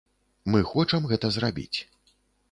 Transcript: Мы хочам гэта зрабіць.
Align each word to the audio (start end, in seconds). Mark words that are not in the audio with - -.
Мы 0.53 0.61
хочам 0.69 1.05
гэта 1.11 1.29
зрабіць. 1.35 1.79